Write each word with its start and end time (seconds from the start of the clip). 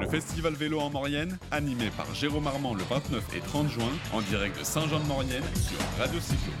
Le 0.00 0.08
festival 0.08 0.54
vélo 0.54 0.80
en 0.80 0.90
Maurienne, 0.90 1.36
animé 1.50 1.90
par 1.96 2.12
Jérôme 2.14 2.46
Armand 2.46 2.74
le 2.74 2.82
29 2.84 3.22
et 3.36 3.40
30 3.40 3.68
juin, 3.68 3.90
en 4.12 4.22
direct 4.22 4.58
de 4.58 4.64
Saint-Jean-de-Maurienne 4.64 5.44
sur 5.54 5.78
Radio 5.98 6.18
Cyclo. 6.20 6.52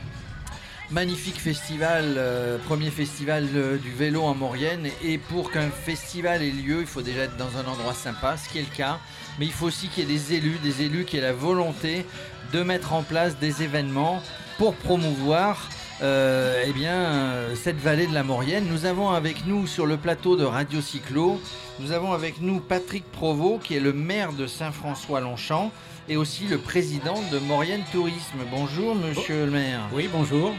Magnifique 0.90 1.40
festival, 1.40 2.14
euh, 2.16 2.58
premier 2.66 2.90
festival 2.90 3.48
euh, 3.54 3.78
du 3.78 3.90
vélo 3.90 4.22
en 4.22 4.34
Maurienne. 4.34 4.88
Et 5.02 5.18
pour 5.18 5.50
qu'un 5.50 5.70
festival 5.70 6.42
ait 6.42 6.50
lieu, 6.50 6.80
il 6.80 6.86
faut 6.86 7.02
déjà 7.02 7.22
être 7.22 7.36
dans 7.36 7.56
un 7.56 7.66
endroit 7.66 7.94
sympa, 7.94 8.36
ce 8.36 8.48
qui 8.48 8.58
est 8.58 8.68
le 8.70 8.76
cas. 8.76 8.98
Mais 9.38 9.46
il 9.46 9.52
faut 9.52 9.66
aussi 9.66 9.88
qu'il 9.88 10.04
y 10.04 10.06
ait 10.06 10.14
des 10.14 10.34
élus, 10.34 10.58
des 10.62 10.82
élus 10.82 11.04
qui 11.04 11.16
aient 11.16 11.22
la 11.22 11.32
volonté 11.32 12.04
de 12.52 12.62
mettre 12.62 12.92
en 12.92 13.02
place 13.02 13.38
des 13.38 13.62
événements 13.62 14.22
pour 14.58 14.74
promouvoir 14.74 15.68
euh, 16.00 16.64
eh 16.66 16.72
bien, 16.72 16.94
euh, 16.94 17.54
cette 17.56 17.78
vallée 17.78 18.06
de 18.06 18.14
la 18.14 18.22
Maurienne. 18.22 18.66
Nous 18.70 18.86
avons 18.86 19.10
avec 19.10 19.46
nous 19.46 19.66
sur 19.66 19.86
le 19.86 19.96
plateau 19.96 20.36
de 20.36 20.44
Radio 20.44 20.80
Cyclo, 20.80 21.40
nous 21.80 21.92
avons 21.92 22.12
avec 22.12 22.40
nous 22.40 22.60
Patrick 22.60 23.04
Provost, 23.10 23.62
qui 23.62 23.74
est 23.74 23.80
le 23.80 23.92
maire 23.92 24.32
de 24.32 24.46
Saint-François-Longchamp 24.46 25.72
et 26.08 26.16
aussi 26.16 26.44
le 26.46 26.58
président 26.58 27.20
de 27.32 27.38
Maurienne 27.38 27.82
Tourisme. 27.92 28.38
Bonjour, 28.50 28.94
monsieur 28.94 29.44
le 29.44 29.50
maire. 29.50 29.80
Oui, 29.92 30.08
bonjour. 30.12 30.54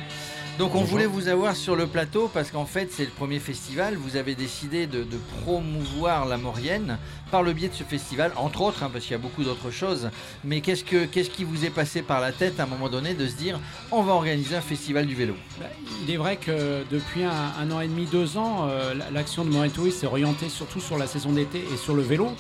Donc 0.59 0.75
on 0.75 0.83
voulait 0.83 1.05
vous 1.05 1.29
avoir 1.29 1.55
sur 1.55 1.77
le 1.77 1.87
plateau 1.87 2.29
parce 2.33 2.51
qu'en 2.51 2.65
fait 2.65 2.89
c'est 2.91 3.05
le 3.05 3.11
premier 3.11 3.39
festival. 3.39 3.95
Vous 3.95 4.17
avez 4.17 4.35
décidé 4.35 4.87
de, 4.87 5.03
de 5.03 5.17
promouvoir 5.41 6.25
la 6.25 6.37
Maurienne 6.37 6.97
par 7.31 7.43
le 7.43 7.53
biais 7.53 7.69
de 7.69 7.73
ce 7.73 7.83
festival, 7.85 8.33
entre 8.35 8.59
autres, 8.61 8.83
hein, 8.83 8.89
parce 8.91 9.05
qu'il 9.05 9.13
y 9.13 9.15
a 9.15 9.19
beaucoup 9.19 9.45
d'autres 9.45 9.71
choses. 9.71 10.09
Mais 10.43 10.59
qu'est-ce, 10.59 10.83
que, 10.83 11.05
qu'est-ce 11.05 11.29
qui 11.29 11.45
vous 11.45 11.63
est 11.63 11.69
passé 11.69 12.01
par 12.01 12.19
la 12.19 12.33
tête 12.33 12.59
à 12.59 12.63
un 12.63 12.65
moment 12.65 12.89
donné 12.89 13.13
de 13.13 13.25
se 13.25 13.35
dire 13.35 13.57
on 13.89 14.01
va 14.03 14.11
organiser 14.11 14.57
un 14.57 14.61
festival 14.61 15.05
du 15.05 15.15
vélo? 15.15 15.33
Bah, 15.61 15.67
Il 16.05 16.13
est 16.13 16.17
vrai 16.17 16.35
que 16.35 16.83
depuis 16.91 17.23
un, 17.23 17.53
un 17.57 17.71
an 17.71 17.79
et 17.79 17.87
demi, 17.87 18.05
deux 18.05 18.37
ans, 18.37 18.67
euh, 18.69 18.93
la- 18.93 19.09
l'action 19.11 19.45
de 19.45 19.67
Tourisme 19.69 19.97
s'est 20.01 20.07
orientée 20.07 20.49
surtout 20.49 20.81
sur 20.81 20.97
la 20.97 21.07
saison 21.07 21.31
d'été 21.31 21.63
et 21.73 21.77
sur 21.77 21.95
le 21.95 22.01
vélo. 22.01 22.35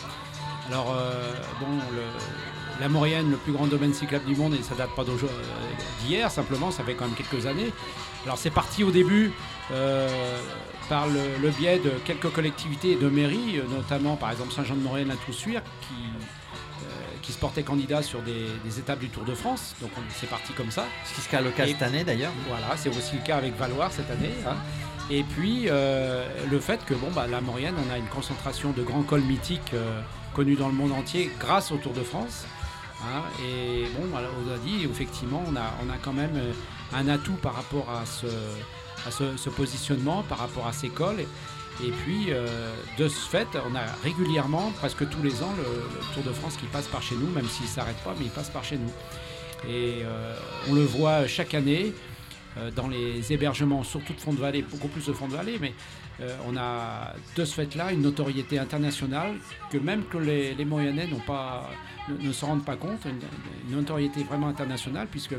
Alors, 0.67 0.93
euh, 0.93 1.33
bon, 1.61 1.67
le- 1.95 2.01
la 2.79 2.89
Maurienne, 2.89 3.29
le 3.31 3.37
plus 3.37 3.51
grand 3.51 3.67
domaine 3.67 3.93
cyclable 3.93 4.25
du 4.25 4.35
monde, 4.35 4.53
et 4.53 4.63
ça 4.63 4.75
date 4.75 4.89
pas 4.95 5.03
euh, 5.03 5.27
d'hier, 6.01 6.31
simplement, 6.31 6.71
ça 6.71 6.83
fait 6.83 6.93
quand 6.93 7.05
même 7.05 7.15
quelques 7.15 7.45
années. 7.45 7.71
Alors, 8.25 8.37
c'est 8.37 8.49
parti 8.51 8.83
au 8.83 8.91
début 8.91 9.31
euh, 9.71 10.07
par 10.87 11.07
le, 11.07 11.19
le 11.41 11.49
biais 11.49 11.79
de 11.79 11.91
quelques 12.05 12.29
collectivités 12.31 12.91
et 12.91 12.95
de 12.95 13.09
mairies, 13.09 13.59
euh, 13.59 13.63
notamment 13.75 14.15
par 14.15 14.31
exemple 14.31 14.51
Saint-Jean-de-Maurienne 14.53 15.11
à 15.11 15.15
Toussuire, 15.15 15.61
qui, 15.81 15.95
euh, 16.83 16.87
qui 17.21 17.31
se 17.31 17.37
portait 17.37 17.63
candidat 17.63 18.01
sur 18.01 18.21
des, 18.21 18.45
des 18.63 18.79
étapes 18.79 18.99
du 18.99 19.09
Tour 19.09 19.23
de 19.23 19.35
France. 19.35 19.75
Donc, 19.81 19.91
on- 19.97 20.01
c'est 20.19 20.29
parti 20.29 20.53
comme 20.53 20.71
ça. 20.71 20.85
Ce 21.05 21.13
qui 21.15 21.21
sera 21.21 21.41
le 21.41 21.51
cas 21.51 21.65
Et- 21.65 21.71
cette 21.71 21.81
année 21.83 22.03
d'ailleurs. 22.03 22.31
Voilà, 22.47 22.75
c'est 22.77 22.89
aussi 22.89 23.15
le 23.17 23.21
cas 23.25 23.37
avec 23.37 23.57
Valoir 23.57 23.91
cette 23.91 24.09
année. 24.11 24.31
hein. 24.47 24.55
Et 25.11 25.23
puis 25.23 25.63
euh, 25.67 26.23
le 26.51 26.59
fait 26.59 26.85
que 26.85 26.93
bon, 26.93 27.07
bah, 27.15 27.25
la 27.27 27.41
Maurienne, 27.41 27.73
on 27.87 27.91
a 27.91 27.97
une 27.97 28.05
concentration 28.05 28.71
de 28.71 28.83
grands 28.83 29.01
cols 29.01 29.21
mythiques 29.23 29.73
connus 30.35 30.55
dans 30.55 30.67
le 30.67 30.75
monde 30.75 30.91
entier 30.91 31.31
grâce 31.39 31.71
au 31.71 31.77
Tour 31.77 31.93
de 31.93 32.03
France. 32.03 32.45
Hein. 33.03 33.23
et 33.43 33.85
bon, 33.97 34.07
on 34.13 34.53
a 34.53 34.57
dit, 34.57 34.85
effectivement, 34.85 35.43
on 35.47 35.55
a, 35.55 35.73
on 35.85 35.89
a 35.89 35.97
quand 36.01 36.13
même 36.13 36.35
euh, 36.35 36.51
un 36.93 37.07
atout 37.07 37.37
par 37.41 37.55
rapport 37.55 37.89
à 37.89 38.05
ce, 38.05 38.27
à 39.07 39.11
ce, 39.11 39.49
positionnement, 39.49 40.23
par 40.23 40.39
rapport 40.39 40.67
à 40.67 40.73
ces 40.73 40.89
cols. 40.89 41.21
Et, 41.81 41.91
puis, 41.91 42.27
euh, 42.29 42.73
de 42.97 43.07
ce 43.07 43.29
fait, 43.29 43.47
on 43.69 43.75
a 43.75 43.83
régulièrement, 44.03 44.71
presque 44.77 45.07
tous 45.09 45.23
les 45.23 45.41
ans, 45.41 45.53
le, 45.57 46.13
Tour 46.13 46.23
de 46.23 46.33
France 46.33 46.57
qui 46.57 46.65
passe 46.65 46.87
par 46.87 47.01
chez 47.01 47.15
nous, 47.15 47.27
même 47.31 47.47
s'il 47.47 47.65
ne 47.65 47.71
s'arrête 47.71 47.97
pas, 48.03 48.13
mais 48.19 48.25
il 48.25 48.31
passe 48.31 48.49
par 48.49 48.63
chez 48.63 48.77
nous. 48.77 48.91
Et 49.67 50.01
euh, 50.03 50.35
on 50.69 50.73
le 50.73 50.83
voit 50.83 51.27
chaque 51.27 51.53
année 51.53 51.93
dans 52.75 52.87
les 52.87 53.31
hébergements, 53.31 53.83
surtout 53.83 54.13
de 54.13 54.19
fond 54.19 54.33
de 54.33 54.39
vallée, 54.39 54.63
beaucoup 54.63 54.87
plus 54.87 55.05
de 55.05 55.13
fond 55.13 55.27
de 55.27 55.33
vallée, 55.33 55.57
mais 55.61 55.73
euh, 56.21 56.35
on 56.45 56.57
a 56.57 57.13
de 57.35 57.45
ce 57.45 57.53
fait-là 57.53 57.93
une 57.93 58.01
notoriété 58.01 58.59
internationale 58.59 59.35
que 59.71 59.77
même 59.77 60.03
que 60.03 60.17
les, 60.17 60.53
les 60.53 60.65
Moyenais 60.65 61.07
n'ont 61.07 61.19
pas, 61.19 61.69
ne, 62.09 62.27
ne 62.27 62.31
se 62.33 62.43
rendent 62.43 62.65
pas 62.65 62.75
compte, 62.75 63.05
une, 63.05 63.75
notoriété 63.75 64.23
vraiment 64.23 64.47
internationale, 64.47 65.07
puisque 65.09 65.35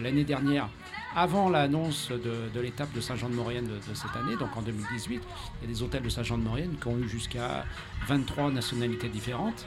l'année 0.00 0.24
dernière, 0.24 0.68
avant 1.16 1.48
l'annonce 1.48 2.10
de, 2.10 2.60
l'étape 2.60 2.92
de 2.92 3.00
Saint-Jean-de-Maurienne 3.00 3.66
de, 3.66 3.90
de 3.90 3.94
cette 3.94 4.14
année, 4.16 4.36
donc 4.36 4.56
en 4.56 4.62
2018, 4.62 5.22
il 5.62 5.68
y 5.68 5.70
a 5.70 5.74
des 5.74 5.82
hôtels 5.82 6.02
de 6.02 6.08
Saint-Jean-de-Maurienne 6.08 6.76
qui 6.80 6.86
ont 6.86 6.98
eu 6.98 7.08
jusqu'à 7.08 7.64
23 8.06 8.52
nationalités 8.52 9.08
différentes. 9.08 9.66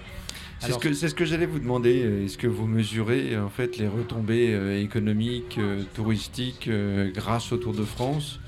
C'est 0.66 0.72
ce 0.74 0.78
que, 0.80 0.94
c'est 0.94 1.10
ce 1.10 1.16
que 1.16 1.26
j'allais 1.26 1.46
vous 1.46 1.60
demander. 1.60 2.04
euh, 2.04 2.26
Est-ce 2.26 2.38
que 2.38 2.48
vous 2.48 2.68
mesurez 2.68 3.38
en 3.38 3.50
fait 3.50 3.78
les 3.78 3.88
retombées 3.88 4.54
euh, 4.54 4.82
économiques, 4.82 5.58
euh, 5.58 5.84
touristiques 5.94 6.68
euh, 6.68 7.12
grâce 7.14 7.52
au 7.52 7.58
Tour 7.58 7.74
de 7.74 7.84
France? 7.84 8.40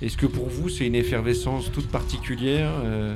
Est-ce 0.00 0.16
que 0.16 0.26
pour 0.26 0.48
vous 0.48 0.68
c'est 0.68 0.86
une 0.86 0.94
effervescence 0.94 1.70
toute 1.72 1.88
particulière, 1.88 2.70
euh, 2.84 3.14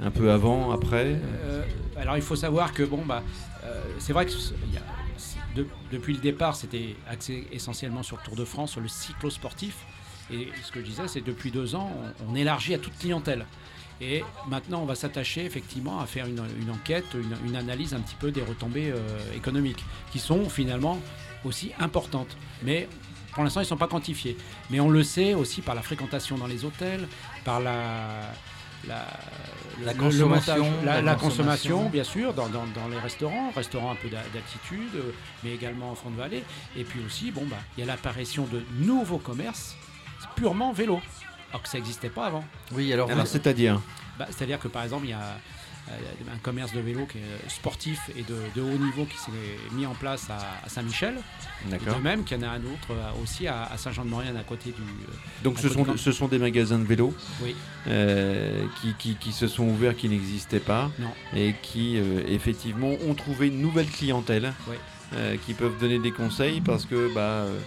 un 0.00 0.10
peu 0.10 0.30
avant, 0.30 0.70
après? 0.72 1.18
Euh, 1.44 1.62
alors 1.96 2.16
il 2.16 2.22
faut 2.22 2.36
savoir 2.36 2.72
que 2.72 2.82
bon 2.82 3.02
bah 3.06 3.22
euh, 3.64 3.80
c'est 3.98 4.12
vrai 4.12 4.26
que 4.26 4.32
y 4.32 4.76
a- 4.76 5.54
de- 5.56 5.66
depuis 5.92 6.12
le 6.14 6.18
départ 6.20 6.56
c'était 6.56 6.96
axé 7.08 7.46
essentiellement 7.52 8.02
sur 8.02 8.16
le 8.16 8.22
Tour 8.24 8.34
de 8.36 8.44
France, 8.44 8.72
sur 8.72 8.80
le 8.80 8.88
cyclo-sportif. 8.88 9.76
Et 10.32 10.48
ce 10.62 10.72
que 10.72 10.80
je 10.80 10.86
disais, 10.86 11.02
c'est 11.06 11.20
depuis 11.24 11.50
deux 11.50 11.74
ans, 11.74 11.92
on, 12.26 12.32
on 12.32 12.34
élargit 12.34 12.74
à 12.74 12.78
toute 12.78 12.96
clientèle. 12.98 13.44
Et 14.06 14.22
maintenant, 14.48 14.80
on 14.82 14.84
va 14.84 14.94
s'attacher 14.94 15.44
effectivement 15.46 15.98
à 16.00 16.06
faire 16.06 16.26
une, 16.26 16.42
une 16.60 16.70
enquête, 16.70 17.06
une, 17.14 17.34
une 17.48 17.56
analyse 17.56 17.94
un 17.94 18.00
petit 18.00 18.16
peu 18.16 18.30
des 18.30 18.42
retombées 18.42 18.90
euh, 18.90 18.98
économiques, 19.34 19.82
qui 20.12 20.18
sont 20.18 20.48
finalement 20.50 20.98
aussi 21.44 21.72
importantes. 21.80 22.36
Mais 22.62 22.86
pour 23.32 23.44
l'instant, 23.44 23.60
ils 23.60 23.64
ne 23.64 23.68
sont 23.68 23.78
pas 23.78 23.88
quantifiés. 23.88 24.36
Mais 24.70 24.78
on 24.80 24.90
le 24.90 25.02
sait 25.02 25.32
aussi 25.32 25.62
par 25.62 25.74
la 25.74 25.80
fréquentation 25.82 26.36
dans 26.36 26.46
les 26.46 26.64
hôtels, 26.66 27.08
par 27.44 27.60
la, 27.60 28.20
consommation, 29.98 30.58
montage- 30.58 30.84
la, 30.84 31.14
consommation. 31.14 31.16
consommation, 31.16 31.88
bien 31.88 32.04
sûr, 32.04 32.34
dans, 32.34 32.48
dans- 32.48 32.66
dans 32.74 32.88
les 32.90 32.98
restaurants, 32.98 33.50
restaurants 33.56 33.92
un 33.92 33.96
peu 33.96 34.08
d'a- 34.10 34.22
d'altitude, 34.34 35.02
mais 35.42 35.54
également 35.54 35.90
en 35.90 35.94
fond 35.94 36.10
de 36.10 36.16
vallée. 36.16 36.44
Et 36.76 36.84
puis 36.84 37.00
aussi, 37.06 37.30
bon, 37.30 37.44
bah, 37.46 37.56
il 37.76 37.80
y 37.80 37.82
a 37.82 37.86
l'apparition 37.86 38.44
de 38.52 38.62
nouveaux 38.84 39.18
commerces 39.18 39.76
purement 40.36 40.72
vélo, 40.72 41.00
alors 41.54 41.62
que 41.62 41.68
ça 41.68 41.78
n'existait 41.78 42.08
pas 42.08 42.26
avant. 42.26 42.44
Oui, 42.72 42.92
alors, 42.92 43.08
Alors 43.08 43.28
c'est-à-dire 43.28 43.80
Bah, 44.18 44.26
C'est-à-dire 44.30 44.58
que 44.58 44.66
par 44.66 44.82
exemple, 44.82 45.06
il 45.06 45.10
y 45.10 45.12
a 45.12 45.38
euh, 45.88 45.92
un 46.34 46.38
commerce 46.38 46.72
de 46.72 46.80
vélo 46.80 47.06
qui 47.06 47.18
est 47.18 47.48
sportif 47.48 48.10
et 48.16 48.22
de, 48.22 48.34
de 48.56 48.60
haut 48.60 48.76
niveau 48.78 49.04
qui 49.04 49.16
s'est 49.18 49.30
mis 49.72 49.86
en 49.86 49.94
place 49.94 50.28
à, 50.30 50.38
à 50.64 50.68
Saint-Michel. 50.68 51.14
De 51.70 52.02
même 52.02 52.24
qu'il 52.24 52.38
y 52.38 52.40
en 52.40 52.48
a 52.48 52.50
un 52.50 52.58
autre 52.60 52.90
euh, 52.90 53.22
aussi 53.22 53.46
à, 53.46 53.66
à 53.66 53.76
Saint-Jean-de-Maurienne 53.78 54.36
à 54.36 54.42
côté 54.42 54.70
du. 54.72 54.80
euh, 54.82 55.12
Donc 55.44 55.60
ce 55.60 55.68
sont, 55.68 55.96
ce 55.96 56.10
sont 56.10 56.26
des 56.26 56.38
magasins 56.40 56.78
de 56.80 56.84
vélos 56.84 57.14
Oui. 57.40 57.54
euh, 57.86 58.66
qui, 58.80 58.94
qui- 58.94 59.14
qui 59.14 59.32
se 59.32 59.46
sont 59.46 59.64
ouverts, 59.68 59.94
qui 59.96 60.08
n'existaient 60.08 60.58
pas, 60.58 60.90
Non. 60.98 61.12
et 61.36 61.54
qui 61.62 61.98
euh, 61.98 62.22
effectivement 62.26 62.90
ont 63.06 63.14
trouvé 63.14 63.46
une 63.46 63.60
nouvelle 63.60 63.86
clientèle, 63.88 64.54
Oui. 64.68 64.74
euh, 65.14 65.36
qui 65.46 65.54
peuvent 65.54 65.78
donner 65.78 66.00
des 66.00 66.10
conseils 66.10 66.60
parce 66.60 66.84
que 66.84 67.14
bah, 67.14 67.20
euh, 67.20 67.58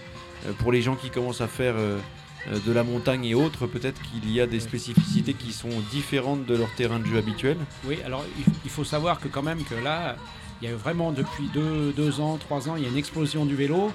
pour 0.58 0.72
les 0.72 0.82
gens 0.82 0.94
qui 0.94 1.08
commencent 1.08 1.40
à 1.40 1.48
faire 1.48 1.74
euh, 1.76 1.96
euh, 1.96 2.00
de 2.46 2.72
la 2.72 2.82
montagne 2.82 3.24
et 3.24 3.34
autres, 3.34 3.66
peut-être 3.66 4.00
qu'il 4.02 4.30
y 4.30 4.40
a 4.40 4.46
des 4.46 4.60
spécificités 4.60 5.34
qui 5.34 5.52
sont 5.52 5.68
différentes 5.90 6.46
de 6.46 6.56
leur 6.56 6.72
terrain 6.74 6.98
de 6.98 7.04
jeu 7.04 7.18
habituel. 7.18 7.56
Oui, 7.84 7.98
alors 8.04 8.24
il, 8.64 8.70
faut 8.70 8.84
savoir 8.84 9.20
que 9.20 9.28
quand 9.28 9.42
même 9.42 9.62
que 9.64 9.74
là, 9.74 10.16
il 10.62 10.68
y 10.68 10.72
a 10.72 10.76
vraiment 10.76 11.12
depuis 11.12 11.48
deux, 11.52 11.92
deux 11.92 12.20
ans, 12.20 12.38
trois 12.38 12.68
ans, 12.68 12.76
il 12.76 12.84
y 12.84 12.86
a 12.86 12.88
une 12.88 12.96
explosion 12.96 13.44
du 13.44 13.54
vélo 13.54 13.92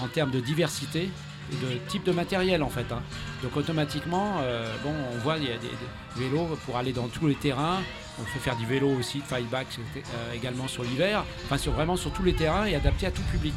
en 0.00 0.08
termes 0.08 0.30
de 0.30 0.40
diversité 0.40 1.08
de 1.52 1.78
type 1.88 2.04
de 2.04 2.12
matériel 2.12 2.62
en 2.62 2.68
fait. 2.68 2.90
hein. 2.92 3.02
Donc 3.42 3.56
automatiquement, 3.56 4.36
euh, 4.42 4.72
bon, 4.82 4.92
on 5.14 5.18
voit 5.18 5.36
il 5.38 5.44
y 5.44 5.52
a 5.52 5.56
des, 5.58 5.70
vélos 6.16 6.46
pour 6.64 6.76
aller 6.76 6.92
dans 6.92 7.08
tous 7.08 7.26
les 7.26 7.34
terrains. 7.34 7.78
On 8.20 8.24
fait 8.24 8.38
faire 8.38 8.56
du 8.56 8.64
vélo 8.66 8.88
aussi, 8.96 9.18
de 9.18 9.24
fireback 9.24 9.66
euh, 9.96 10.00
également 10.34 10.68
sur 10.68 10.84
l'hiver. 10.84 11.24
Enfin, 11.44 11.58
sur, 11.58 11.72
vraiment 11.72 11.96
sur 11.96 12.12
tous 12.12 12.22
les 12.22 12.32
terrains 12.34 12.64
et 12.66 12.74
adapté 12.76 13.06
à 13.06 13.10
tout 13.10 13.22
public. 13.32 13.54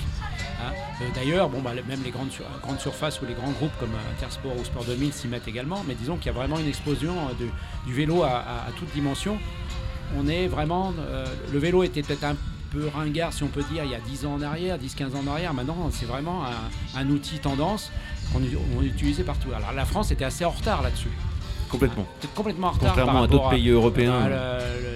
hein. 0.60 0.72
Euh, 1.02 1.06
D'ailleurs, 1.14 1.48
bon, 1.50 1.62
bah, 1.62 1.72
même 1.88 2.02
les 2.04 2.10
grandes, 2.10 2.32
grandes 2.64 2.80
surfaces 2.80 3.22
ou 3.22 3.26
les 3.28 3.36
grands 3.36 3.52
groupes 3.52 3.78
comme 3.80 3.94
euh, 3.94 4.12
Intersport 4.18 4.58
ou 4.60 4.66
Sport 4.66 4.86
2000 4.86 5.14
s'y 5.14 5.28
mettent 5.28 5.48
également. 5.48 5.84
Mais 5.88 5.94
disons 5.94 6.18
qu'il 6.18 6.26
y 6.28 6.30
a 6.30 6.34
vraiment 6.38 6.58
une 6.58 6.68
explosion 6.68 7.14
du 7.86 7.94
vélo 7.94 8.24
à, 8.24 8.30
à- 8.30 8.68
à 8.68 8.72
toute 8.78 8.92
dimension. 8.94 9.38
On 10.18 10.28
est 10.28 10.48
vraiment. 10.48 10.94
le 11.52 11.60
vélo 11.60 11.84
était 11.84 12.02
peut-être 12.02 12.24
un 12.24 12.36
peu 12.78 12.88
ringard, 12.96 13.34
si 13.34 13.44
on 13.44 13.48
peut 13.48 13.64
dire, 13.72 13.84
il 13.84 13.92
y 13.92 13.96
a 13.96 14.00
10 14.00 14.26
ans 14.26 14.34
en 14.36 14.42
arrière, 14.42 14.78
10-15 14.78 15.16
ans 15.16 15.24
en 15.26 15.32
arrière. 15.32 15.54
Maintenant, 15.54 15.90
c'est 15.92 16.06
vraiment 16.06 16.44
un, 16.46 17.00
un 17.00 17.10
outil 17.10 17.40
tendance 17.40 17.92
qu'on 18.32 18.42
utilisait 18.84 19.24
partout. 19.24 19.50
Alors 19.56 19.72
la 19.74 19.86
France 19.86 20.12
était 20.12 20.26
assez 20.26 20.46
en 20.46 20.52
retard 20.52 20.82
là-dessus. 20.82 21.12
Complètement. 21.70 22.04
Peut-être 22.22 22.34
complètement 22.34 22.68
en 22.68 22.72
retard. 22.72 22.90
Contrairement 22.90 23.14
par 23.14 23.24
à 23.24 23.28
d'autres 23.28 23.50
pays 23.50 23.70
européens. 23.70 24.14
à 24.22 24.30
le- 24.30 24.36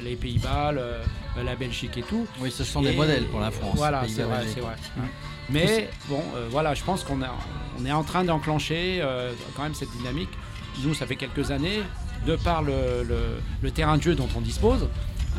le- 0.01 0.09
les 0.09 0.15
Pays-Bas, 0.15 0.71
le- 0.71 1.43
la 1.43 1.55
Belgique 1.55 1.97
et 1.97 2.03
tout. 2.03 2.25
oui, 2.39 2.51
ce 2.51 2.63
sont 2.63 2.81
des 2.81 2.93
modèles 2.95 3.25
pour 3.25 3.39
la 3.39 3.51
France. 3.51 3.75
Voilà, 3.75 4.03
c'est 4.07 4.23
vrai, 4.23 4.45
c'est 4.53 4.59
vrai. 4.61 4.75
Mais 5.49 5.89
bon, 6.07 6.21
euh, 6.35 6.47
voilà, 6.49 6.73
je 6.73 6.83
pense 6.83 7.03
qu'on 7.03 7.21
a- 7.21 7.35
on 7.79 7.85
est 7.85 7.91
en 7.91 8.03
train 8.03 8.23
d'enclencher 8.23 8.99
euh, 9.01 9.31
quand 9.55 9.63
même 9.63 9.73
cette 9.73 9.91
dynamique. 9.97 10.29
Nous, 10.83 10.93
ça 10.93 11.05
fait 11.05 11.17
quelques 11.17 11.51
années, 11.51 11.81
de 12.25 12.35
par 12.37 12.61
le, 12.61 13.03
le- 13.03 13.41
le 13.61 13.71
terrain 13.71 13.97
de 13.97 14.03
jeu 14.03 14.15
dont 14.15 14.29
on 14.37 14.41
dispose. 14.41 14.87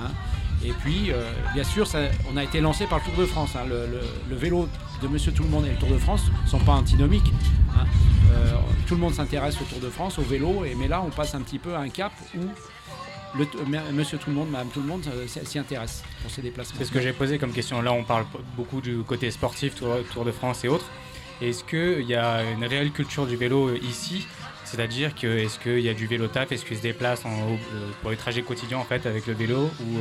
hein. 0.02 0.10
Et 0.64 0.72
puis, 0.72 1.10
euh, 1.10 1.30
bien 1.54 1.64
sûr, 1.64 1.86
on 2.32 2.36
a 2.36 2.44
été 2.44 2.60
lancé 2.60 2.86
par 2.86 2.98
le 2.98 3.04
Tour 3.04 3.14
de 3.20 3.26
France. 3.26 3.56
hein. 3.56 3.66
Le, 3.68 4.36
vélo 4.36 4.68
de 5.02 5.08
Monsieur 5.08 5.32
Tout 5.32 5.42
le 5.42 5.48
Monde 5.48 5.66
et 5.66 5.70
le 5.70 5.76
Tour 5.76 5.88
de 5.88 5.98
France 5.98 6.22
ne 6.44 6.48
sont 6.48 6.60
pas 6.60 6.72
antinomiques. 6.72 7.32
hein. 7.76 7.84
Euh, 8.32 8.52
tout 8.86 8.94
le 8.94 9.00
monde 9.00 9.14
s'intéresse 9.14 9.60
au 9.60 9.64
Tour 9.64 9.80
de 9.80 9.90
France, 9.90 10.18
au 10.18 10.22
vélo, 10.22 10.64
mais 10.78 10.88
là, 10.88 11.02
on 11.04 11.10
passe 11.10 11.34
un 11.34 11.42
petit 11.42 11.58
peu 11.58 11.74
à 11.74 11.80
un 11.80 11.88
cap 11.88 12.12
où 12.36 12.40
le, 13.36 13.46
monsieur 13.92 14.18
tout 14.18 14.30
le 14.30 14.36
monde, 14.36 14.50
madame 14.50 14.68
tout 14.68 14.80
le 14.80 14.86
monde 14.86 15.02
euh, 15.08 15.26
s'y 15.26 15.58
intéresse 15.58 16.02
pour 16.22 16.30
ces 16.30 16.42
déplacements. 16.42 16.76
C'est 16.78 16.84
ce 16.84 16.92
que 16.92 17.00
j'ai 17.00 17.12
posé 17.12 17.38
comme 17.38 17.52
question. 17.52 17.80
Là, 17.82 17.92
on 17.92 18.04
parle 18.04 18.24
beaucoup 18.56 18.80
du 18.80 18.98
côté 18.98 19.30
sportif, 19.30 19.74
Tour, 19.74 20.24
de 20.24 20.32
France 20.32 20.64
et 20.64 20.68
autres. 20.68 20.86
Est-ce 21.40 21.64
qu'il 21.64 22.06
y 22.06 22.14
a 22.14 22.42
une 22.42 22.64
réelle 22.64 22.92
culture 22.92 23.26
du 23.26 23.36
vélo 23.36 23.74
ici? 23.74 24.26
C'est-à-dire 24.64 25.14
que 25.14 25.26
est-ce 25.26 25.58
qu'il 25.58 25.80
y 25.80 25.88
a 25.88 25.94
du 25.94 26.06
vélo 26.06 26.28
taf, 26.28 26.52
est-ce 26.52 26.64
qu'il 26.64 26.76
se 26.76 26.82
déplace 26.82 27.24
pour 28.00 28.10
les 28.10 28.16
trajets 28.16 28.42
quotidiens 28.42 28.78
en 28.78 28.84
fait 28.84 29.04
avec 29.06 29.26
le 29.26 29.34
vélo 29.34 29.70
ou, 29.80 29.98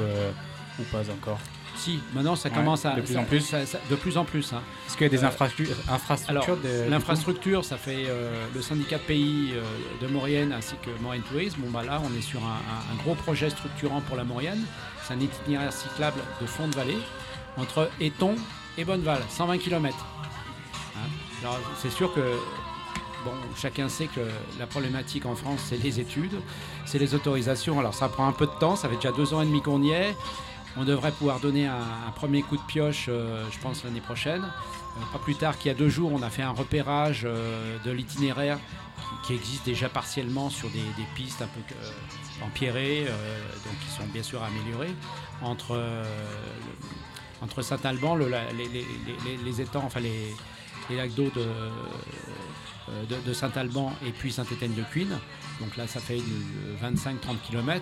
ou 0.79 0.83
pas 0.83 1.09
encore 1.09 1.39
si, 1.81 1.99
maintenant 2.13 2.35
ça 2.35 2.49
commence 2.49 2.85
à. 2.85 2.93
De 2.93 3.01
plus 3.01 3.17
en 3.17 3.23
plus 3.23 3.51
De 3.89 3.95
plus 3.95 4.17
en 4.17 4.25
plus. 4.25 4.53
Hein. 4.53 4.61
Est-ce 4.85 4.95
qu'il 4.95 5.03
y 5.03 5.09
a 5.09 5.09
des 5.09 5.23
euh, 5.23 5.27
infrastructures, 5.27 6.57
L'infrastructure, 6.89 7.65
ça 7.65 7.77
fait 7.77 8.05
euh, 8.07 8.45
le 8.53 8.61
syndicat 8.61 8.99
pays 8.99 9.53
euh, 9.53 9.63
de 10.01 10.07
Maurienne 10.07 10.53
ainsi 10.53 10.75
que 10.81 10.91
Maurienne 11.01 11.23
Tourisme. 11.23 11.61
Bon, 11.61 11.71
bah 11.71 11.83
là, 11.83 12.01
on 12.03 12.15
est 12.17 12.21
sur 12.21 12.41
un, 12.43 13.03
gros 13.03 13.15
projet 13.15 13.49
structurant 13.49 14.01
pour 14.01 14.15
la 14.15 14.23
Maurienne. 14.23 14.63
C'est 15.03 15.13
un 15.13 15.19
itinéraire 15.19 15.73
cyclable 15.73 16.19
de 16.39 16.45
fond 16.45 16.67
de 16.67 16.75
vallée 16.75 16.99
entre 17.57 17.89
Éton 17.99 18.35
et 18.77 18.85
Bonneval, 18.85 19.19
120 19.29 19.57
km. 19.57 19.95
Hein. 20.95 20.99
Alors, 21.41 21.59
c'est 21.81 21.91
sûr 21.91 22.13
que 22.13 22.21
Bon, 23.23 23.33
chacun 23.55 23.87
sait 23.87 24.07
que 24.07 24.21
la 24.57 24.65
problématique 24.65 25.27
en 25.27 25.35
France, 25.35 25.59
c'est 25.69 25.77
les 25.77 25.99
études, 25.99 26.41
c'est 26.87 26.97
les 26.97 27.13
autorisations. 27.13 27.79
Alors 27.79 27.93
ça 27.93 28.09
prend 28.09 28.27
un 28.27 28.31
peu 28.31 28.47
de 28.47 28.59
temps, 28.59 28.75
ça 28.75 28.89
fait 28.89 28.95
déjà 28.95 29.11
deux 29.11 29.35
ans 29.35 29.43
et 29.43 29.45
demi 29.45 29.61
qu'on 29.61 29.83
y 29.83 29.91
est. 29.91 30.15
On 30.77 30.85
devrait 30.85 31.11
pouvoir 31.11 31.39
donner 31.39 31.67
un, 31.67 32.11
premier 32.15 32.43
coup 32.43 32.55
de 32.55 32.61
pioche, 32.61 33.07
euh, 33.09 33.43
je 33.51 33.59
pense, 33.59 33.83
l'année 33.83 33.99
prochaine. 33.99 34.41
Euh, 34.43 35.01
pas 35.11 35.19
plus 35.19 35.35
tard 35.35 35.57
qu'il 35.57 35.69
y 35.69 35.75
a 35.75 35.77
deux 35.77 35.89
jours, 35.89 36.11
on 36.13 36.21
a 36.21 36.29
fait 36.29 36.43
un 36.43 36.51
repérage 36.51 37.23
euh, 37.25 37.77
de 37.83 37.91
l'itinéraire 37.91 38.57
qui, 39.25 39.33
existe 39.33 39.65
déjà 39.65 39.89
partiellement 39.89 40.49
sur 40.49 40.69
des, 40.69 40.79
pistes 41.15 41.41
un 41.41 41.47
peu 41.47 41.61
empierrées, 42.45 43.05
donc 43.05 43.73
qui 43.85 43.89
sont 43.89 44.05
bien 44.07 44.23
sûr 44.23 44.41
améliorées, 44.43 44.93
entre, 45.41 45.81
Saint-Alban, 47.61 48.15
les, 48.15 49.61
étangs, 49.61 49.83
enfin 49.85 49.99
les, 49.99 50.95
lacs 50.95 51.13
d'eau 51.13 51.31
de, 51.35 53.15
de, 53.25 53.33
Saint-Alban 53.33 53.93
et 54.05 54.11
puis 54.11 54.31
Saint-Étienne-de-Cuine. 54.31 55.17
Donc 55.59 55.77
là, 55.77 55.87
ça 55.87 55.99
fait 55.99 56.21
25-30 56.81 57.15
km. 57.47 57.81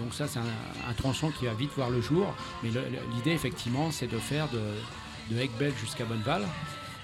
Donc 0.00 0.14
ça, 0.14 0.26
c'est 0.26 0.38
un, 0.38 0.92
tronçon 0.96 1.30
qui 1.30 1.46
va 1.46 1.54
vite 1.54 1.70
voir 1.76 1.90
le 1.90 2.00
jour. 2.00 2.34
Mais 2.62 2.70
l'idée, 3.14 3.32
effectivement, 3.32 3.90
c'est 3.90 4.06
de 4.06 4.18
faire 4.18 4.48
de, 4.48 5.34
de 5.34 5.70
jusqu'à 5.80 6.04
Bonneval, 6.04 6.42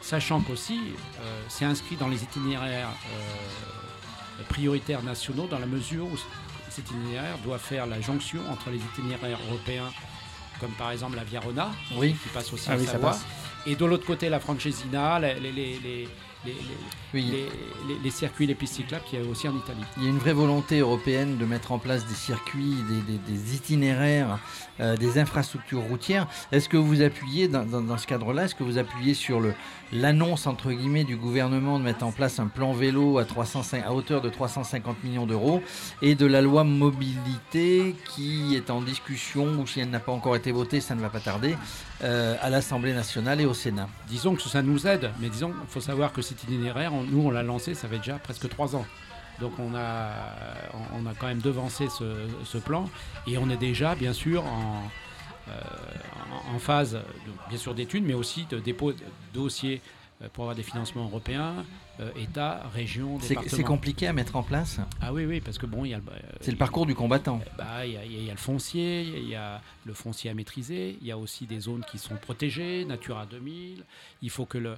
sachant 0.01 0.41
qu'aussi, 0.41 0.81
euh, 1.21 1.43
c'est 1.49 1.65
inscrit 1.65 1.97
dans 1.97 2.09
les 2.09 2.23
itinéraires 2.23 2.89
euh, 2.89 4.43
prioritaires 4.49 5.03
nationaux, 5.03 5.47
dans 5.47 5.59
la 5.59 5.67
mesure 5.67 6.07
où 6.07 6.17
cet 6.71 6.91
itinéraire 6.91 7.39
doit 7.45 7.59
faire 7.59 7.87
la 7.87 8.01
jonction 8.01 8.41
entre 8.51 8.71
les 8.71 8.79
itinéraires 8.79 9.39
européens, 9.49 9.91
comme 10.61 10.73
par 10.73 10.91
exemple 10.91 11.17
la 11.17 11.25
Via 11.25 11.41
Rona, 11.41 11.71
qui 11.89 12.29
passe 12.33 12.53
aussi 12.53 12.71
à 12.71 12.79
Savoie, 12.79 13.17
et 13.67 13.77
de 13.77 13.85
l'autre 13.85 14.07
côté 14.07 14.29
la 14.29 14.41
Francesina, 14.41 15.19
les 15.19 15.41
les, 15.41 16.09
circuits, 18.11 18.47
les 18.47 18.55
pistes 18.55 18.75
cyclables 18.75 19.05
qu'il 19.05 19.21
y 19.21 19.27
a 19.27 19.31
aussi 19.31 19.49
en 19.49 19.57
Italie. 19.57 19.83
Il 19.97 20.05
y 20.05 20.07
a 20.07 20.11
une 20.11 20.19
vraie 20.19 20.33
volonté 20.33 20.81
européenne 20.81 21.37
de 21.39 21.45
mettre 21.45 21.73
en 21.73 21.79
place 21.79 22.07
des 22.07 22.15
circuits, 22.15 22.77
des, 23.29 23.55
itinéraires, 23.55 24.39
euh, 24.81 24.97
des 24.97 25.19
infrastructures 25.19 25.83
routières. 25.83 26.27
Est-ce 26.53 26.69
que 26.69 26.77
vous 26.77 27.03
appuyez 27.03 27.49
dans, 27.49 27.99
ce 27.99 28.07
cadre-là, 28.07 28.45
est-ce 28.45 28.55
que 28.55 28.65
vous 28.65 28.79
appuyez 28.79 29.15
sur 29.15 29.41
l'annonce 29.93 30.47
entre 30.47 30.73
guillemets 30.73 31.05
du 31.05 31.17
gouvernement 31.17 31.79
de 31.79 31.85
mettre 31.85 32.05
en 32.05 32.13
place 32.13 32.39
un 32.39 32.49
plan 32.49 32.73
vélo 32.73 33.19
à, 33.19 33.25
305, 33.25 33.85
à 33.85 33.93
hauteur 33.93 34.21
de 34.21 34.29
350 34.29 35.05
millions 35.05 35.27
d'euros 35.27 35.63
et 36.03 36.15
de 36.15 36.27
la 36.27 36.41
loi 36.41 36.65
mobilité 36.65 37.95
qui 38.15 38.55
est 38.57 38.71
en 38.71 38.81
discussion 38.81 39.47
ou 39.61 39.67
si 39.67 39.81
elle 39.81 39.91
n'a 39.91 40.01
pas 40.01 40.13
encore 40.13 40.37
été 40.37 40.53
votée, 40.53 40.81
ça 40.81 40.95
ne 40.95 41.01
va 41.01 41.09
pas 41.09 41.21
tarder, 41.21 41.57
euh, 42.03 42.37
à 42.41 42.51
l'Assemblée 42.51 42.93
nationale 42.93 43.41
et 43.41 43.47
au 43.47 43.55
Sénat? 43.55 43.89
Disons 44.09 44.35
que 44.35 44.43
ça 44.43 44.63
nous 44.63 44.87
aide, 44.87 45.11
mais 45.21 45.29
disons, 45.29 45.53
il 45.63 45.73
faut 45.73 45.81
savoir 45.81 46.13
que 46.13 46.23
cet 46.27 46.45
itinéraire, 46.45 46.93
nous 46.93 47.23
on 47.23 47.31
l'a 47.31 47.43
lancé, 47.43 47.75
ça 47.75 47.89
fait 47.89 47.99
déjà 47.99 48.19
presque 48.19 48.49
trois 48.49 48.77
ans. 48.77 48.85
Donc 49.41 49.53
on 49.59 49.75
a, 49.75 50.11
on 50.95 51.07
a 51.07 51.15
quand 51.15 51.27
même 51.27 51.41
devancé 51.41 51.89
ce, 51.89 52.59
plan 52.59 52.89
et 53.27 53.37
on 53.39 53.51
est 53.51 53.59
déjà 53.59 53.95
bien 53.95 54.15
sûr 54.15 54.45
en, 54.45 54.83
euh, 55.49 55.53
en 56.55 56.59
phase 56.59 56.99
bien 57.49 57.59
sûr 57.59 57.75
d'études, 57.75 58.05
mais 58.05 58.15
aussi 58.15 58.47
de 58.47 58.59
dépôt 58.59 58.93
de 58.93 58.99
dossiers 59.35 59.83
euh, 60.23 60.29
pour 60.33 60.45
avoir 60.45 60.57
des 60.57 60.63
financements 60.63 61.05
européens, 61.05 61.67
euh, 62.01 62.11
État, 62.17 62.63
région, 62.73 63.19
département. 63.19 63.55
C'est 63.55 63.63
compliqué 63.63 64.07
à 64.07 64.15
mettre 64.15 64.37
en 64.37 64.43
place? 64.43 64.81
Ah 65.03 65.13
oui, 65.13 65.27
oui, 65.27 65.43
parce 65.43 65.59
que 65.59 65.67
bon, 65.67 65.85
il 65.85 65.91
y 65.91 65.95
a... 65.95 66.01
c'est 66.41 66.51
le 66.51 66.57
parcours 66.57 66.87
du 66.87 66.95
combattant. 66.95 67.41
Bah, 67.59 67.85
il, 67.85 67.93
y 67.93 68.31
a, 68.31 68.33
le 68.33 68.39
foncier, 68.39 69.03
il 69.03 69.29
y 69.29 69.35
a 69.35 69.61
le 69.85 69.93
foncier 69.93 70.31
à 70.31 70.35
maîtriser, 70.35 70.97
il 71.03 71.07
y 71.07 71.13
a 71.13 71.19
aussi 71.19 71.47
des 71.47 71.61
zones 71.61 71.85
qui 71.91 71.99
sont 71.99 72.17
protégées, 72.17 72.87
Natura 72.87 73.27
2000, 73.27 73.85
il 74.23 74.31
faut 74.31 74.47
que 74.47 74.57
le, 74.57 74.77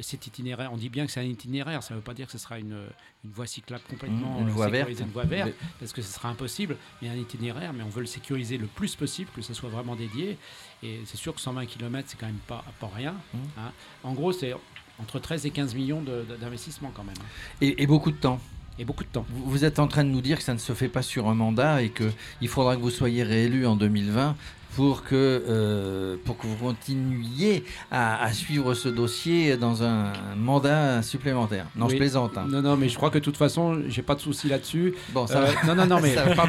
cet 0.00 0.26
itinéraire, 0.26 0.72
on 0.72 0.76
dit 0.76 0.88
bien 0.88 1.06
que 1.06 1.12
c'est 1.12 1.20
un 1.20 1.24
itinéraire, 1.24 1.82
ça 1.82 1.94
ne 1.94 1.98
veut 1.98 2.04
pas 2.04 2.14
dire 2.14 2.26
que 2.26 2.32
ce 2.32 2.38
sera 2.38 2.58
une, 2.58 2.76
voie 3.24 3.46
cyclable 3.46 3.82
complètement 3.88 4.38
une 4.40 4.50
voie 4.50 4.68
verte, 4.68 4.90
une 5.00 5.06
voie 5.06 5.24
verte 5.24 5.52
parce 5.80 5.92
que 5.92 6.02
ce 6.02 6.12
sera 6.12 6.28
impossible, 6.28 6.76
mais 7.00 7.08
un 7.08 7.16
itinéraire, 7.16 7.72
mais 7.72 7.82
on 7.82 7.88
veut 7.88 8.02
le 8.02 8.06
sécuriser 8.06 8.58
le 8.58 8.66
plus 8.66 8.94
possible, 8.96 9.30
que 9.34 9.42
ce 9.42 9.54
soit 9.54 9.70
vraiment 9.70 9.96
dédié. 9.96 10.38
Et 10.82 11.00
c'est 11.06 11.16
sûr 11.16 11.34
que 11.34 11.40
120 11.40 11.66
km, 11.66 12.08
c'est 12.08 12.18
quand 12.18 12.26
même 12.26 12.34
pas, 12.46 12.64
pas 12.80 12.90
rien. 12.94 13.12
Mmh. 13.12 13.38
Hein. 13.58 13.72
En 14.02 14.12
gros, 14.12 14.32
c'est 14.32 14.54
entre 14.98 15.18
13 15.18 15.46
et 15.46 15.50
15 15.50 15.74
millions 15.74 16.02
d'investissements 16.40 16.92
quand 16.94 17.04
même. 17.04 17.14
Et, 17.60 17.86
beaucoup 17.86 18.10
de 18.10 18.16
temps 18.16 18.40
et 18.78 18.84
beaucoup 18.84 19.04
de 19.04 19.08
temps. 19.08 19.24
Vous 19.30 19.64
êtes 19.64 19.78
en 19.78 19.86
train 19.86 20.04
de 20.04 20.10
nous 20.10 20.20
dire 20.20 20.38
que 20.38 20.44
ça 20.44 20.54
ne 20.54 20.58
se 20.58 20.72
fait 20.72 20.88
pas 20.88 21.02
sur 21.02 21.28
un 21.28 21.34
mandat 21.34 21.82
et 21.82 21.90
qu'il 21.90 22.48
faudra 22.48 22.76
que 22.76 22.80
vous 22.80 22.90
soyez 22.90 23.22
réélu 23.22 23.66
en 23.66 23.76
2020 23.76 24.36
pour 24.74 25.04
que, 25.04 25.44
euh, 25.48 26.16
pour 26.24 26.36
que 26.36 26.46
vous 26.46 26.56
continuiez 26.56 27.64
à, 27.90 28.32
suivre 28.32 28.74
ce 28.74 28.88
dossier 28.88 29.56
dans 29.56 29.82
un 29.84 30.12
mandat 30.36 31.02
supplémentaire. 31.02 31.66
Non, 31.76 31.88
je 31.88 31.96
plaisante. 31.96 32.36
Hein. 32.36 32.46
Non, 32.48 32.60
non, 32.60 32.76
mais 32.76 32.88
je 32.88 32.96
crois 32.96 33.10
que 33.10 33.18
de 33.18 33.24
toute 33.24 33.36
façon, 33.36 33.82
j'ai 33.86 34.02
pas 34.02 34.16
de 34.16 34.20
souci 34.20 34.48
là-dessus. 34.48 34.94
Bon, 35.10 35.26
ça 35.26 35.42
euh, 35.42 35.52
Non, 35.66 35.74
non, 35.76 35.86
non, 35.86 36.00
mais 36.02 36.14
pas, 36.14 36.48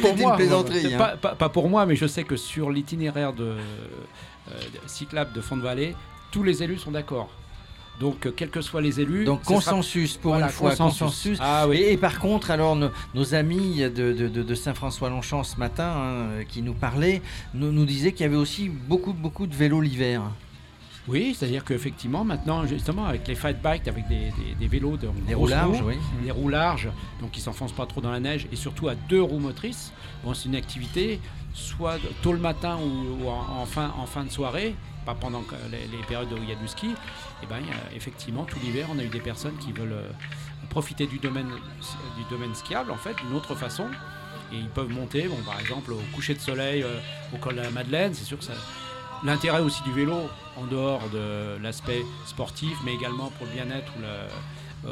pour 0.00 0.16
moi. 0.16 0.38
Hein. 0.40 1.16
Pas, 1.38 1.48
pour 1.50 1.68
moi, 1.68 1.84
mais 1.84 1.96
je 1.96 2.06
sais 2.06 2.24
que 2.24 2.36
sur 2.36 2.70
l'itinéraire 2.70 3.34
de 3.34 3.44
euh, 3.44 4.52
cyclable 4.86 5.32
de 5.34 5.40
Fond 5.42 5.58
de 5.58 5.62
Vallée, 5.62 5.94
tous 6.30 6.42
les 6.42 6.62
élus 6.62 6.78
sont 6.78 6.92
d'accord. 6.92 7.28
Donc, 8.00 8.26
euh, 8.26 8.32
quels 8.34 8.50
que 8.50 8.60
soient 8.60 8.82
les 8.82 9.00
élus. 9.00 9.24
Donc, 9.24 9.42
consensus 9.42 10.16
pour 10.16 10.34
une 10.34 10.48
fois. 10.48 10.74
Consensus. 10.76 11.38
Ah, 11.40 11.66
oui. 11.68 11.78
et, 11.78 11.96
par 11.96 12.18
contre, 12.18 12.50
alors, 12.50 12.76
nos, 12.76 13.34
amis 13.34 13.78
de, 13.90 14.54
Saint-François-Longchamp 14.54 15.44
ce 15.44 15.56
matin, 15.56 15.92
hein, 15.96 16.44
qui 16.48 16.62
nous 16.62 16.74
parlaient, 16.74 17.22
nous, 17.54 17.72
nous 17.72 17.84
disaient 17.84 18.12
qu'il 18.12 18.22
y 18.22 18.28
avait 18.28 18.36
aussi 18.36 18.68
beaucoup, 18.68 19.12
beaucoup 19.12 19.46
de 19.46 19.54
vélos 19.54 19.80
l'hiver. 19.80 20.22
Oui, 21.08 21.36
c'est-à-dire 21.38 21.64
qu'effectivement, 21.64 22.24
maintenant, 22.24 22.66
justement, 22.66 23.06
avec 23.06 23.28
les 23.28 23.36
fight 23.36 23.62
bikes, 23.62 23.86
avec 23.86 24.08
des, 24.08 24.66
vélos 24.66 24.96
de 24.96 25.08
des 25.26 25.34
roues 25.34 25.46
larges, 25.46 25.82
oui. 25.84 25.94
des 26.24 26.32
roues 26.32 26.48
larges, 26.48 26.88
donc 27.20 27.30
qui 27.30 27.40
s'enfoncent 27.40 27.72
pas 27.72 27.86
trop 27.86 28.00
dans 28.00 28.10
la 28.10 28.18
neige, 28.18 28.48
et 28.52 28.56
surtout 28.56 28.88
à 28.88 28.94
deux 28.94 29.22
roues 29.22 29.38
motrices, 29.38 29.92
bon, 30.24 30.34
c'est 30.34 30.48
une 30.48 30.56
activité, 30.56 31.20
soit 31.54 31.98
tôt 32.22 32.32
le 32.32 32.38
matin 32.38 32.78
ou, 32.78 33.28
en, 33.28 33.64
fin, 33.66 33.92
en 33.98 34.06
fin 34.06 34.24
de 34.24 34.30
soirée, 34.30 34.74
pas 35.06 35.14
pendant 35.14 35.44
les, 35.70 36.02
périodes 36.08 36.32
où 36.32 36.42
il 36.42 36.48
y 36.48 36.52
a 36.52 36.56
du 36.56 36.68
ski, 36.68 36.88
et 36.88 36.94
eh 37.44 37.46
ben, 37.46 37.62
effectivement, 37.94 38.44
tout 38.44 38.58
l'hiver, 38.62 38.88
on 38.92 38.98
a 38.98 39.04
eu 39.04 39.08
des 39.08 39.20
personnes 39.20 39.56
qui 39.56 39.72
veulent 39.72 39.92
euh, 39.92 40.10
profiter 40.68 41.06
du 41.06 41.18
domaine, 41.18 41.48
du 41.48 42.24
domaine 42.28 42.54
skiable, 42.54 42.90
en 42.90 42.96
fait, 42.96 43.14
d'une 43.24 43.34
autre 43.34 43.54
façon. 43.54 43.86
Et 44.52 44.56
ils 44.56 44.68
peuvent 44.68 44.90
monter, 44.90 45.28
bon, 45.28 45.36
par 45.44 45.58
exemple, 45.60 45.92
au 45.92 46.00
coucher 46.14 46.34
de 46.34 46.40
soleil, 46.40 46.82
euh, 46.82 46.98
au 47.32 47.38
col 47.38 47.56
de 47.56 47.60
la 47.60 47.70
Madeleine. 47.70 48.12
C'est 48.12 48.24
sûr 48.24 48.38
que. 48.38 48.44
L'intérêt 49.24 49.60
aussi 49.60 49.82
du 49.82 49.92
vélo, 49.92 50.28
en 50.58 50.66
dehors 50.66 51.00
de 51.08 51.56
l'aspect 51.62 52.04
sportif, 52.26 52.76
mais 52.84 52.92
également 52.92 53.30
pour 53.30 53.46
le 53.46 53.52
bien-être 53.52 53.90
ou 53.98 54.04
euh, 54.04 54.28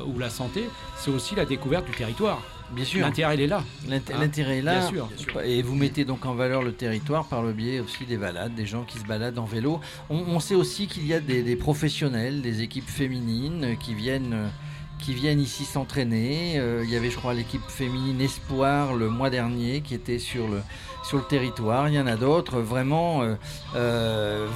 ou 0.07 0.19
la 0.19 0.31
santé, 0.31 0.69
c'est 0.97 1.11
aussi 1.11 1.35
la 1.35 1.45
découverte 1.45 1.85
du 1.85 1.93
territoire. 1.93 2.41
Bien 2.75 2.85
sûr. 2.85 3.01
L'intérêt, 3.01 3.35
il 3.35 3.41
est 3.43 3.47
là. 3.47 3.63
L'intérêt 3.89 4.59
est 4.59 4.63
là. 4.63 4.81
Bien 4.81 4.89
sûr, 4.89 5.09
Et 5.45 5.63
vous 5.63 5.75
mettez 5.75 6.05
donc 6.05 6.27
en 6.27 6.35
valeur 6.35 6.63
le 6.63 6.73
territoire 6.73 7.27
par 7.27 7.43
le 7.43 7.53
biais 7.53 7.81
aussi 7.81 8.05
des 8.05 8.17
balades, 8.17 8.55
des 8.55 8.67
gens 8.67 8.85
qui 8.85 8.99
se 8.99 9.05
baladent 9.05 9.39
en 9.39 9.45
vélo. 9.45 9.81
On, 10.11 10.41
sait 10.41 10.55
aussi 10.55 10.87
qu'il 10.87 11.07
y 11.07 11.15
a 11.15 11.21
des, 11.21 11.57
professionnels, 11.57 12.43
des 12.43 12.63
équipes 12.63 12.89
féminines 12.89 13.77
qui 13.81 13.95
viennent 13.95 14.51
qui 14.99 15.13
viennent 15.13 15.41
ici 15.41 15.65
s'entraîner. 15.65 16.55
Euh, 16.57 16.83
il 16.85 16.91
y 16.91 16.97
avait, 16.97 17.11
je 17.11 17.17
crois, 17.17 17.35
l'équipe 17.35 17.63
féminine 17.69 18.21
Espoir 18.21 18.95
le 18.95 19.11
mois 19.11 19.29
dernier 19.29 19.83
qui 19.83 19.95
était 19.95 20.19
sur 20.19 20.49
le, 20.49 20.63
sur 21.03 21.19
le 21.19 21.25
territoire. 21.25 21.89
Il 21.89 21.95
y 21.95 22.01
en 22.01 22.07
a 22.07 22.17
d'autres. 22.17 22.61
Vraiment, 22.61 23.23
euh, 23.23 23.35
euh, 23.77 24.47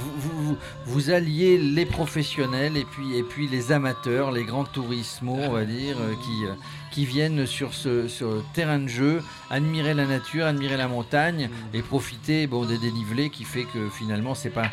vous, 0.85 1.09
alliez 1.09 1.57
les 1.57 1.85
professionnels 1.85 2.77
et 2.77 2.85
puis, 2.85 3.47
les 3.47 3.71
amateurs, 3.71 4.31
les 4.31 4.43
grands 4.43 4.65
tourismos, 4.65 5.39
on 5.41 5.51
va 5.51 5.65
dire, 5.65 5.97
qui, 6.23 6.45
qui 6.91 7.05
viennent 7.05 7.45
sur 7.45 7.73
ce, 7.73 8.07
terrain 8.53 8.79
de 8.79 8.87
jeu 8.87 9.21
admirer 9.49 9.93
la 9.93 10.05
nature, 10.05 10.45
admirer 10.45 10.77
la 10.77 10.87
montagne 10.87 11.49
et 11.73 11.81
profiter 11.81 12.47
bon, 12.47 12.65
des 12.65 12.77
dénivelés 12.77 13.29
qui 13.29 13.43
fait 13.43 13.65
que 13.65 13.89
finalement, 13.89 14.35
c'est 14.35 14.49
pas, 14.49 14.69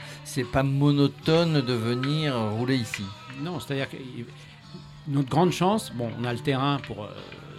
pas 0.53 0.63
monotone 0.63 1.61
de 1.61 1.73
venir 1.73 2.37
rouler 2.37 2.77
ici. 2.77 3.05
Non, 3.43 3.61
c'est-à-dire 3.61 3.91
que 3.91 3.97
notre 5.09 5.29
grande 5.29 5.53
chance, 5.53 5.93
bon, 5.95 6.11
on 6.19 6.25
a 6.25 6.33
le 6.33 6.39
terrain 6.39 6.79
pour 6.87 7.05
euh, 7.05 7.09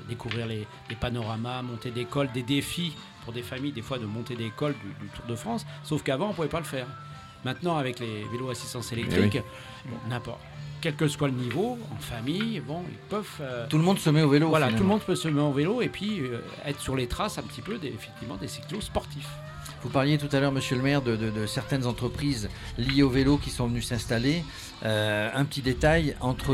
découvrir 0.09 0.47
les, 0.47 0.67
panoramas, 0.99 1.61
monter 1.61 1.91
des 1.91 2.05
cols, 2.05 2.29
des 2.33 2.43
défis 2.43 2.93
pour 3.23 3.33
des 3.33 3.43
familles, 3.43 3.71
des 3.71 3.81
fois, 3.81 3.99
de 3.99 4.05
monter 4.05 4.35
des 4.35 4.49
cols 4.49 4.75
du 4.99 5.07
Tour 5.09 5.25
de 5.27 5.35
France. 5.35 5.65
Sauf 5.83 6.03
qu'avant, 6.03 6.27
on 6.27 6.29
ne 6.29 6.33
pouvait 6.33 6.47
pas 6.47 6.59
le 6.59 6.65
faire. 6.65 6.87
Maintenant, 7.45 7.77
avec 7.77 7.99
les 7.99 8.25
vélos 8.31 8.49
assistance 8.49 8.91
électrique, 8.91 9.41
bon, 9.85 9.97
n'importe. 10.09 10.39
Quel 10.81 10.95
que 10.95 11.07
soit 11.07 11.27
le 11.27 11.33
niveau, 11.33 11.77
en 11.91 11.99
famille, 11.99 12.59
bon, 12.59 12.83
ils 12.89 12.97
peuvent. 13.09 13.25
euh, 13.41 13.65
Tout 13.67 13.77
le 13.79 13.83
monde 13.83 13.97
se 13.99 14.09
met 14.11 14.21
au 14.21 14.29
vélo. 14.29 14.47
voilà, 14.49 14.67
tout 14.71 14.83
le 14.83 14.89
monde 14.89 15.01
peut 15.01 15.15
se 15.15 15.27
mettre 15.27 15.43
en 15.45 15.51
vélo 15.51 15.81
et 15.81 15.89
puis 15.89 16.19
euh, 16.21 16.39
être 16.65 16.79
sur 16.79 16.95
les 16.95 17.07
traces 17.07 17.37
un 17.39 17.41
petit 17.43 17.61
peu, 17.61 17.77
des, 17.79 17.87
effectivement, 17.87 18.35
des 18.35 18.47
cyclos 18.47 18.81
sportifs. 18.81 19.27
Vous 19.83 19.89
parliez 19.89 20.17
tout 20.17 20.29
à 20.35 20.39
l'heure, 20.39 20.51
monsieur 20.51 20.75
le 20.75 20.81
maire, 20.83 21.01
de, 21.01 21.15
de- 21.15 21.29
de 21.31 21.45
certaines 21.47 21.85
entreprises 21.87 22.49
liées 22.77 23.01
au 23.03 23.09
vélo 23.09 23.37
qui 23.37 23.49
sont 23.49 23.67
venues 23.67 23.81
s'installer. 23.81 24.43
Euh, 24.85 25.29
un 25.33 25.45
petit 25.45 25.61
détail, 25.61 26.15
entre 26.19 26.53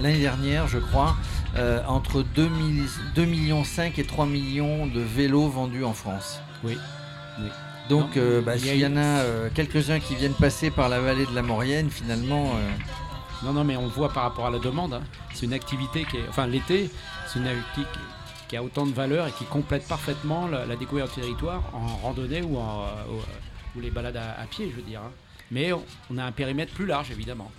l'année 0.00 0.18
dernière, 0.20 0.66
je 0.66 0.78
crois, 0.78 1.16
entre 1.86 2.22
2, 2.22 2.48
2 3.14 3.24
millions 3.24 3.64
5 3.64 3.98
et 3.98 4.04
3 4.04 4.26
millions 4.26 4.86
de 4.86 5.00
vélos 5.00 5.48
vendus 5.48 5.84
en 5.84 5.92
France. 5.92 6.40
Oui. 6.64 6.76
Oui. 7.40 7.48
Donc, 7.88 8.16
euh, 8.16 8.40
bah, 8.40 8.56
il 8.56 8.66
y 8.66 8.68
a 8.70 8.72
s'il 8.72 8.80
y 8.80 8.86
en 8.86 8.96
a 8.96 9.00
euh, 9.00 9.48
quelques-uns 9.54 10.00
qui 10.00 10.14
viennent 10.16 10.34
passer 10.34 10.70
par 10.70 10.88
la 10.88 11.00
vallée 11.00 11.24
de 11.26 11.34
la 11.34 11.42
Maurienne, 11.42 11.88
finalement, 11.90 12.52
euh, 12.56 13.44
Non, 13.44 13.52
non, 13.52 13.64
mais 13.64 13.76
on 13.76 13.86
voit 13.86 14.08
par 14.12 14.24
rapport 14.24 14.46
à 14.46 14.50
la 14.50 14.58
demande. 14.58 14.94
hein. 14.94 15.02
C'est 15.34 15.46
une 15.46 15.52
activité 15.52 16.04
qui 16.04 16.16
est. 16.16 16.28
Enfin, 16.28 16.46
l'été, 16.46 16.90
c'est 17.28 17.38
une 17.38 17.46
activité 17.46 17.90
qui, 18.48 18.56
a 18.56 18.62
autant 18.62 18.86
de 18.86 18.92
valeur 18.92 19.26
et 19.28 19.32
qui 19.32 19.44
complète 19.44 19.86
parfaitement 19.86 20.48
la, 20.48 20.64
la 20.66 20.76
découverte 20.76 21.14
du 21.14 21.20
territoire 21.20 21.62
en 21.74 21.86
randonnée 21.98 22.42
ou, 22.42 22.56
en, 22.58 22.82
euh, 22.82 22.84
ou, 23.12 23.78
ou 23.78 23.80
les 23.82 23.90
balades 23.90 24.16
à, 24.16 24.40
à 24.40 24.46
pied, 24.46 24.68
je 24.70 24.76
veux 24.76 24.82
dire. 24.88 25.00
hein. 25.00 25.10
Mais 25.52 25.72
on, 25.72 25.84
on 26.10 26.18
a 26.18 26.24
un 26.24 26.32
périmètre 26.32 26.72
plus 26.72 26.86
large, 26.86 27.10
évidemment. 27.12 27.50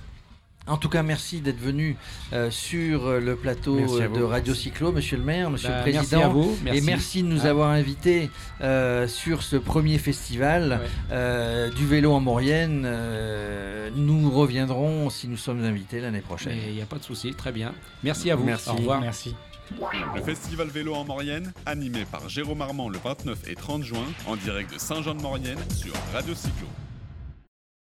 En 0.68 0.78
tout 0.78 0.90
cas, 0.90 1.02
merci 1.04 1.40
d'être 1.42 1.60
venu 1.60 1.96
euh, 2.34 2.52
sur 2.52 3.08
euh, 3.08 3.20
le 3.20 3.36
plateau 3.36 3.78
euh, 3.78 4.08
de 4.10 4.22
Radio 4.22 4.54
Cyclo, 4.54 4.92
monsieur 4.92 5.18
le 5.18 5.24
maire, 5.24 5.50
monsieur 5.50 5.70
Bah, 5.70 5.78
le 5.78 5.82
président. 5.82 6.02
merci 6.02 6.16
à 6.16 6.28
vous. 6.28 6.58
Et 6.74 6.82
merci 6.82 7.24
de 7.24 7.28
nous 7.28 7.46
Ah. 7.46 7.50
avoir 7.50 7.70
invités 7.72 8.30
euh, 8.62 9.08
sur 9.08 9.44
ce 9.44 9.56
premier 9.56 9.98
festival 9.98 10.80
Ouais. 10.82 10.88
euh, 11.12 11.70
du 11.72 11.86
vélo 11.88 12.12
en 12.14 12.20
Maurienne. 12.20 12.84
Euh, 12.86 13.90
nous 13.96 14.30
reviendrons 14.30 15.10
si 15.10 15.28
nous 15.28 15.38
sommes 15.38 15.64
invités 15.64 16.02
l'année 16.02 16.22
prochaine. 16.22 16.58
Il 16.68 16.74
n'y 16.74 16.82
a 16.82 16.86
pas 16.86 16.98
de 16.98 17.04
souci, 17.04 17.34
très 17.34 17.52
bien. 17.52 17.74
Merci 18.04 18.30
à 18.32 18.36
vous. 18.36 18.44
Merci. 18.44 18.70
Au 18.70 18.74
revoir. 18.74 19.00
Merci. 19.02 19.36
Le 20.16 20.22
festival 20.22 20.68
vélo 20.68 20.94
en 20.96 21.04
Maurienne, 21.06 21.52
animé 21.66 22.06
par 22.10 22.28
Jérôme 22.30 22.62
Armand 22.62 22.88
le 22.90 23.00
29 23.04 23.40
et 23.50 23.56
30 23.56 23.84
juin, 23.84 24.06
en 24.26 24.36
direct 24.38 24.74
de 24.74 24.80
Saint-Jean-de-Maurienne 24.80 25.60
sur 25.76 25.94
Radio 26.14 26.34
Cyclo. 26.36 26.68